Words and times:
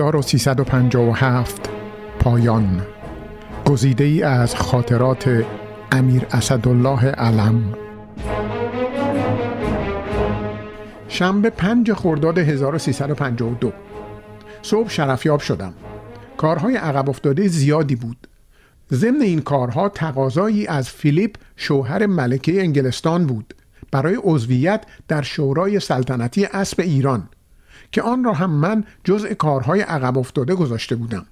1357 0.00 1.68
پایان. 2.18 2.82
گزیده 3.64 4.04
ای 4.04 4.22
از 4.22 4.54
خاطرات 4.54 5.44
امیر 5.92 6.26
اسدالله 6.30 7.04
علم. 7.04 7.74
شنبه 11.08 11.50
پنج 11.50 11.92
خرداد 11.92 12.38
1352 12.38 13.72
صبح 14.62 14.88
شرفیاب 14.88 15.40
شدم. 15.40 15.74
کارهای 16.36 16.76
عقب 16.76 17.10
افتاده 17.10 17.48
زیادی 17.48 17.96
بود. 17.96 18.26
ضمن 18.92 19.22
این 19.22 19.40
کارها 19.40 19.88
تقاضایی 19.88 20.66
از 20.66 20.90
فیلیپ 20.90 21.34
شوهر 21.56 22.06
ملکه 22.06 22.60
انگلستان 22.60 23.26
بود. 23.26 23.54
برای 23.90 24.18
عضویت 24.22 24.84
در 25.08 25.22
شورای 25.22 25.80
سلطنتی 25.80 26.44
اسب 26.44 26.80
ایران. 26.80 27.28
که 27.92 28.02
آن 28.02 28.24
را 28.24 28.32
هم 28.32 28.50
من 28.50 28.84
جزء 29.04 29.34
کارهای 29.34 29.80
عقب 29.80 30.18
افتاده 30.18 30.54
گذاشته 30.54 30.96
بودم. 30.96 31.26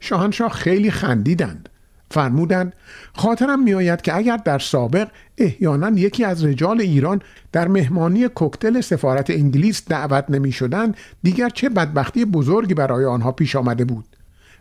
شاهنشاه 0.00 0.52
خیلی 0.52 0.90
خندیدند. 0.90 1.68
فرمودند 2.10 2.72
خاطرم 3.14 3.62
میآید 3.62 4.02
که 4.02 4.16
اگر 4.16 4.36
در 4.36 4.58
سابق 4.58 5.08
احیانا 5.38 5.90
یکی 5.90 6.24
از 6.24 6.44
رجال 6.44 6.80
ایران 6.80 7.22
در 7.52 7.68
مهمانی 7.68 8.28
کوکتل 8.28 8.80
سفارت 8.80 9.30
انگلیس 9.30 9.88
دعوت 9.88 10.24
نمی 10.28 10.54
دیگر 11.22 11.48
چه 11.48 11.68
بدبختی 11.68 12.24
بزرگی 12.24 12.74
برای 12.74 13.04
آنها 13.04 13.32
پیش 13.32 13.56
آمده 13.56 13.84
بود. 13.84 14.04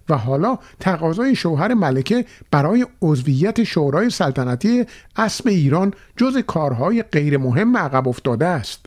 و 0.10 0.18
حالا 0.18 0.58
تقاضای 0.80 1.36
شوهر 1.36 1.74
ملکه 1.74 2.26
برای 2.52 2.86
عضویت 3.02 3.64
شورای 3.64 4.10
سلطنتی 4.10 4.86
اسب 5.16 5.48
ایران 5.48 5.94
جز 6.18 6.38
کارهای 6.38 7.04
غیر 7.04 7.38
مهم 7.38 7.78
عقب 7.78 8.08
افتاده 8.08 8.46
است. 8.46 8.86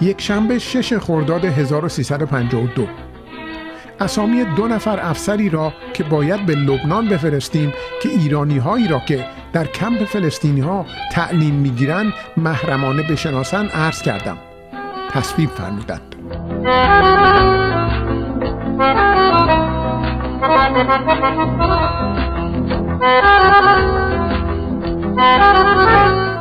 یک 0.00 0.20
شنبه 0.20 0.58
شش 0.58 0.92
خرداد 0.92 1.44
1352 1.44 2.86
اسامی 4.00 4.44
دو 4.44 4.68
نفر 4.68 5.00
افسری 5.00 5.48
را 5.48 5.72
که 5.94 6.04
باید 6.04 6.46
به 6.46 6.54
لبنان 6.54 7.08
بفرستیم 7.08 7.72
که 8.02 8.08
ایرانی 8.08 8.58
هایی 8.58 8.88
را 8.88 8.98
که 8.98 9.26
در 9.52 9.66
کمپ 9.66 10.04
فلسطینی 10.04 10.60
ها 10.60 10.86
تعلیم 11.12 11.54
می‌گیرند 11.54 12.12
محرمانه 12.36 13.02
بشناسن 13.02 13.66
عرض 13.66 14.02
کردم. 14.02 14.38
تصویب 15.10 15.50
فرمودند. 15.50 16.16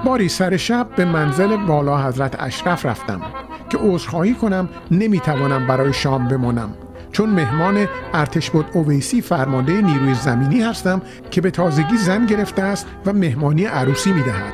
باری 0.05 0.29
سر 0.29 0.57
شب 0.57 0.87
به 0.95 1.05
منزل 1.05 1.57
بالا 1.57 1.97
حضرت 1.97 2.35
اشرف 2.39 2.85
رفتم. 2.85 3.21
که 3.69 3.77
عذرخواهی 3.77 4.33
کنم 4.33 4.69
نمی‌توانم 4.91 5.67
برای 5.67 5.93
شام 5.93 6.27
بمانم. 6.27 6.69
چون 7.11 7.29
مهمان 7.29 7.87
ارتش 8.13 8.49
بود 8.49 8.65
اویسی 8.73 9.21
فرمانده 9.21 9.81
نیروی 9.81 10.13
زمینی 10.13 10.61
هستم 10.61 11.01
که 11.31 11.41
به 11.41 11.51
تازگی 11.51 11.97
زن 11.97 12.25
گرفته 12.25 12.61
است 12.61 12.87
و 13.05 13.13
مهمانی 13.13 13.65
عروسی 13.65 14.13
می‌دهد. 14.13 14.53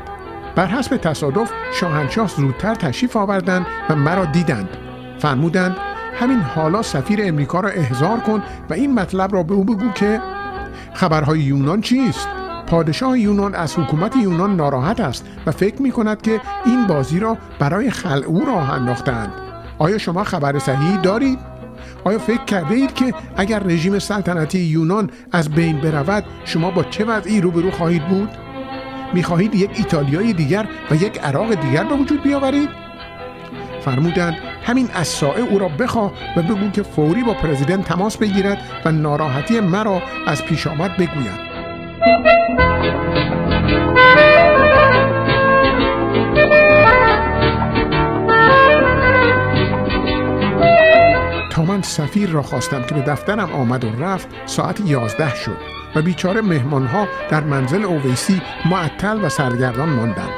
بر 0.55 0.67
حسب 0.67 0.97
تصادف 0.97 1.51
شاهنشاه 1.73 2.27
زودتر 2.27 2.75
تشریف 2.75 3.17
آوردند 3.17 3.65
و 3.89 3.95
مرا 3.95 4.25
دیدند. 4.25 4.69
فرمودند 5.19 5.75
همین 6.19 6.39
حالا 6.39 6.81
سفیر 6.81 7.19
امریکا 7.23 7.59
را 7.59 7.69
احضار 7.69 8.19
کن 8.19 8.43
و 8.69 8.73
این 8.73 8.93
مطلب 8.93 9.33
را 9.33 9.43
به 9.43 9.53
او 9.53 9.63
بگو 9.63 9.91
که 9.91 10.21
خبرهای 10.93 11.39
یونان 11.39 11.81
چیست؟ 11.81 12.27
پادشاه 12.67 13.19
یونان 13.19 13.55
از 13.55 13.79
حکومت 13.79 14.15
یونان 14.15 14.55
ناراحت 14.55 14.99
است 14.99 15.25
و 15.45 15.51
فکر 15.51 15.81
می 15.81 15.91
کند 15.91 16.21
که 16.21 16.41
این 16.65 16.87
بازی 16.87 17.19
را 17.19 17.37
برای 17.59 17.91
خلع 17.91 18.25
او 18.25 18.45
راه 18.45 18.71
انداختند 18.71 19.33
آیا 19.79 19.97
شما 19.97 20.23
خبر 20.23 20.59
صحیحی 20.59 20.97
دارید؟ 20.97 21.39
آیا 22.03 22.19
فکر 22.19 22.45
کرده 22.45 22.75
اید 22.75 22.93
که 22.93 23.13
اگر 23.37 23.59
رژیم 23.59 23.99
سلطنتی 23.99 24.59
یونان 24.59 25.09
از 25.31 25.49
بین 25.49 25.81
برود 25.81 26.23
شما 26.45 26.71
با 26.71 26.83
چه 26.83 27.05
وضعی 27.05 27.41
روبرو 27.41 27.71
خواهید 27.71 28.07
بود؟ 28.07 28.29
می‌خواهید 29.13 29.55
یک 29.55 29.69
ایتالیای 29.75 30.33
دیگر 30.33 30.67
و 30.91 30.95
یک 30.95 31.19
عراق 31.23 31.53
دیگر 31.53 31.83
به 31.83 31.95
وجود 31.95 32.23
بیاورید؟ 32.23 32.69
فرمودند 33.81 34.35
همین 34.63 34.89
از 34.93 35.07
سائه 35.07 35.41
او 35.41 35.59
را 35.59 35.67
بخواه 35.67 36.11
و 36.37 36.41
بگو 36.41 36.69
که 36.69 36.83
فوری 36.83 37.23
با 37.23 37.33
پرزیدنت 37.33 37.85
تماس 37.85 38.17
بگیرد 38.17 38.57
و 38.85 38.91
ناراحتی 38.91 39.59
مرا 39.59 40.01
از 40.27 40.43
پیش 40.43 40.67
آمد 40.67 40.97
بگوید. 40.97 41.45
سفیر 51.95 52.29
را 52.29 52.41
خواستم 52.41 52.83
که 52.83 52.95
به 52.95 53.01
دفترم 53.01 53.51
آمد 53.51 53.83
و 53.83 54.03
رفت 54.03 54.27
ساعت 54.45 54.81
یازده 54.85 55.35
شد 55.35 55.57
و 55.95 56.01
بیچاره 56.01 56.41
مهمانها 56.41 57.07
در 57.29 57.43
منزل 57.43 57.85
اویسی 57.85 58.41
معطل 58.65 59.25
و 59.25 59.29
سرگردان 59.29 59.89
ماندند. 59.89 60.29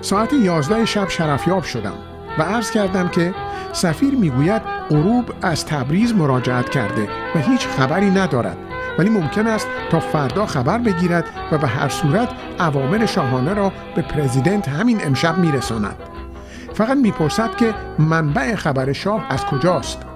ساعت 0.00 0.32
یازده 0.32 0.84
شب 0.84 1.08
شرفیاب 1.08 1.62
شدم 1.62 1.94
و 2.38 2.42
عرض 2.42 2.70
کردم 2.70 3.08
که 3.08 3.34
سفیر 3.72 4.14
می‌گوید 4.14 4.62
غروب 4.90 5.32
از 5.42 5.66
تبریز 5.66 6.14
مراجعت 6.14 6.70
کرده 6.70 7.08
و 7.34 7.38
هیچ 7.38 7.66
خبری 7.66 8.10
ندارد 8.10 8.56
ولی 8.98 9.10
ممکن 9.10 9.46
است 9.46 9.66
تا 9.90 10.00
فردا 10.00 10.46
خبر 10.46 10.78
بگیرد 10.78 11.24
و 11.52 11.58
به 11.58 11.66
هر 11.66 11.88
صورت 11.88 12.28
عوامل 12.60 13.06
شاهانه 13.06 13.54
را 13.54 13.72
به 13.96 14.02
پرزیدنت 14.02 14.68
همین 14.68 15.06
امشب 15.06 15.38
میرساند. 15.38 15.96
فقط 16.74 16.96
می‌پرسد 16.96 17.56
که 17.56 17.74
منبع 17.98 18.54
خبر 18.54 18.92
شاه 18.92 19.26
از 19.30 19.46
کجاست. 19.46 20.11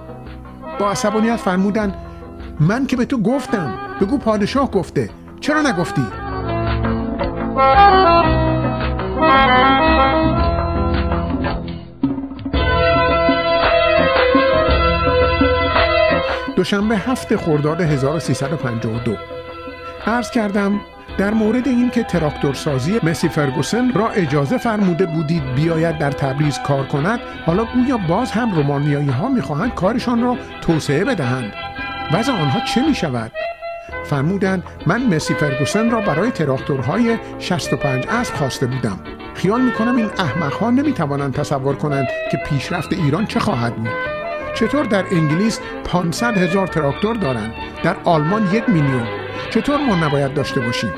با 0.79 0.91
عصبانیت 0.91 1.35
فرمودند 1.35 1.93
من 2.59 2.85
که 2.85 2.95
به 2.95 3.05
تو 3.05 3.21
گفتم 3.21 3.73
بگو 4.01 4.17
پادشاه 4.17 4.71
گفته 4.71 5.09
چرا 5.39 5.61
نگفتی؟ 5.61 6.01
دوشنبه 16.55 16.97
هفت 16.97 17.35
خرداد 17.35 17.81
1352 17.81 19.15
عرض 20.07 20.31
کردم 20.31 20.79
در 21.17 21.33
مورد 21.33 21.67
این 21.67 21.89
که 21.89 22.03
تراکتورسازی 22.03 22.99
مسی 23.03 23.29
فرگوسن 23.29 23.93
را 23.93 24.09
اجازه 24.09 24.57
فرموده 24.57 25.05
بودید 25.05 25.55
بیاید 25.55 25.97
در 25.97 26.11
تبریز 26.11 26.59
کار 26.59 26.87
کند 26.87 27.19
حالا 27.45 27.65
گویا 27.65 27.97
باز 27.97 28.31
هم 28.31 28.55
رومانیایی 28.55 29.09
ها 29.09 29.29
می‌خواهند 29.29 29.73
کارشان 29.73 30.21
را 30.21 30.37
توسعه 30.61 31.05
بدهند. 31.05 31.53
وضع 32.13 32.31
آنها 32.31 32.59
چه 32.59 32.87
می 32.87 32.95
شود؟ 32.95 33.31
فرمودند 34.05 34.63
من 34.87 35.15
مسی 35.15 35.33
فرگوسن 35.33 35.91
را 35.91 36.01
برای 36.01 36.31
تراکتورهای 36.31 37.17
65 37.39 38.05
اسب 38.09 38.35
خواسته 38.35 38.65
بودم. 38.65 38.99
خیال 39.33 39.61
می‌کنم 39.61 39.95
این 39.95 40.09
احمقها 40.19 40.69
نمی‌توانند 40.69 41.33
تصور 41.33 41.75
کنند 41.75 42.07
که 42.31 42.37
پیشرفت 42.37 42.93
ایران 42.93 43.25
چه 43.25 43.39
خواهد 43.39 43.75
بود. 43.75 43.89
چطور 44.55 44.85
در 44.85 45.05
انگلیس 45.11 45.59
500 45.85 46.37
هزار 46.37 46.67
تراکتور 46.67 47.15
دارند؟ 47.15 47.53
در 47.83 47.95
آلمان 48.03 48.49
یک 48.53 48.69
میلیون. 48.69 49.07
چطور 49.49 49.77
ما 49.77 49.95
نباید 49.95 50.33
داشته 50.33 50.59
باشیم؟ 50.59 50.93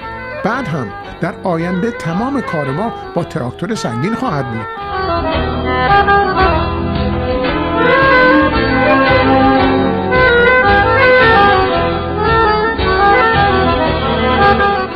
بعد 0.45 0.67
هم 0.67 0.87
در 1.21 1.33
آینده 1.43 1.91
تمام 1.91 2.41
کار 2.41 2.71
ما 2.71 2.93
با 3.15 3.23
تراکتور 3.23 3.75
سنگین 3.75 4.15
خواهد 4.15 4.45
بود. 4.51 4.65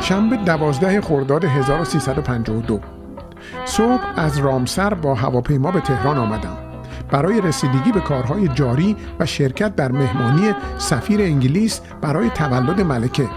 شنبه 0.02 0.38
دوازده 0.38 1.02
خرداد 1.02 1.46
1352 1.46 2.80
صبح 3.66 4.02
از 4.16 4.38
رامسر 4.38 4.94
با 4.94 5.16
هواپیما 5.16 5.72
به 5.72 5.80
تهران 5.80 6.18
آمدم. 6.18 6.58
برای 7.12 7.42
رسیدگی 7.42 7.92
به 7.92 8.00
کارهای 8.00 8.48
جاری 8.48 8.96
و 9.20 9.26
شرکت 9.26 9.76
در 9.76 9.92
مهمانی 9.92 10.54
سفیر 10.78 11.22
انگلیس 11.22 11.82
برای 12.02 12.30
تولد 12.30 12.82
ملکه. 12.82 13.30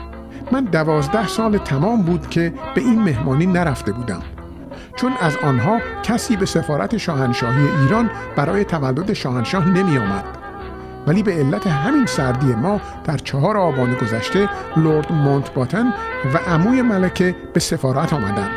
من 0.52 0.64
دوازده 0.64 1.28
سال 1.28 1.58
تمام 1.58 2.02
بود 2.02 2.30
که 2.30 2.52
به 2.74 2.80
این 2.80 3.02
مهمانی 3.02 3.46
نرفته 3.46 3.92
بودم. 3.92 4.22
چون 4.96 5.12
از 5.20 5.36
آنها 5.36 5.80
کسی 6.02 6.36
به 6.36 6.46
سفارت 6.46 6.96
شاهنشاهی 6.96 7.68
ایران 7.82 8.10
برای 8.36 8.64
تولد 8.64 9.12
شاهنشاه 9.12 9.68
نمی 9.68 9.98
آمد. 9.98 10.24
ولی 11.06 11.22
به 11.22 11.32
علت 11.32 11.66
همین 11.66 12.06
سردی 12.06 12.54
ما 12.54 12.80
در 13.04 13.16
چهار 13.16 13.56
آبان 13.56 13.94
گذشته 13.94 14.48
لورد 14.76 15.12
مونت 15.12 15.54
باتن 15.54 15.86
و 16.34 16.38
عموی 16.50 16.82
ملکه 16.82 17.34
به 17.52 17.60
سفارت 17.60 18.12
آمدند. 18.12 18.50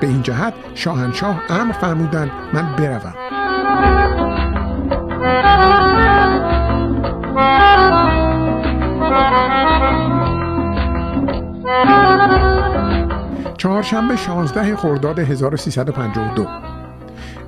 به 0.00 0.06
این 0.06 0.22
جهت 0.22 0.54
شاهنشاه 0.74 1.40
امر 1.50 1.72
فرمودند 1.72 2.30
من 2.52 2.76
بروم. 2.76 3.14
چهارشنبه 13.60 14.16
16 14.16 14.76
خرداد 14.76 15.18
1352 15.18 16.46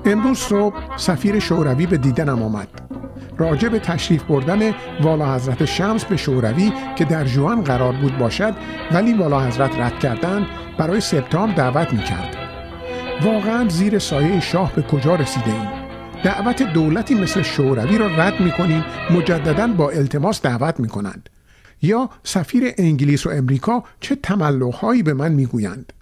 امروز 0.05 0.37
صبح 0.37 0.97
سفیر 0.97 1.39
شوروی 1.39 1.85
به 1.85 1.97
دیدنم 1.97 2.43
آمد 2.43 2.67
راجع 3.37 3.69
به 3.69 3.79
تشریف 3.79 4.23
بردن 4.23 4.73
والا 5.01 5.35
حضرت 5.35 5.65
شمس 5.65 6.05
به 6.05 6.17
شوروی 6.17 6.71
که 6.95 7.05
در 7.05 7.25
جوان 7.25 7.61
قرار 7.61 7.93
بود 7.93 8.17
باشد 8.17 8.53
ولی 8.91 9.13
والا 9.13 9.39
حضرت 9.39 9.79
رد 9.79 9.99
کردند 9.99 10.45
برای 10.77 11.01
سپتامبر 11.01 11.55
دعوت 11.55 11.93
می 11.93 12.03
کرد. 12.03 12.35
واقعا 13.23 13.69
زیر 13.69 13.99
سایه 13.99 14.39
شاه 14.39 14.73
به 14.75 14.81
کجا 14.81 15.15
رسیده 15.15 15.51
ایم؟ 15.51 15.69
دعوت 16.23 16.63
دولتی 16.63 17.15
مثل 17.15 17.41
شوروی 17.41 17.97
را 17.97 18.07
رد 18.07 18.39
می 18.39 18.51
کنیم 18.51 18.83
مجددا 19.11 19.67
با 19.67 19.89
التماس 19.89 20.41
دعوت 20.41 20.79
می 20.79 20.87
کنند. 20.87 21.29
یا 21.81 22.09
سفیر 22.23 22.73
انگلیس 22.77 23.25
و 23.25 23.29
امریکا 23.29 23.83
چه 23.99 24.15
تملقهایی 24.15 25.03
به 25.03 25.13
من 25.13 25.31
می‌گویند 25.31 25.93